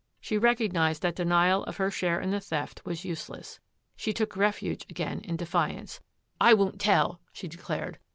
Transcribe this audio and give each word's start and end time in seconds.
She 0.19 0.39
recognised 0.39 1.03
that 1.03 1.13
denial 1.15 1.63
of 1.65 1.77
her 1.77 1.91
share 1.91 2.19
in 2.19 2.31
the 2.31 2.39
theft 2.39 2.81
was 2.83 3.05
useless. 3.05 3.59
She 3.95 4.13
took 4.13 4.35
refuge 4.35 4.83
again 4.89 5.19
in 5.19 5.37
defiance." 5.37 6.01
I 6.41 6.55
won't 6.55 6.81
tell!" 6.81 7.21
she 7.33 7.47
declared. 7.47 7.99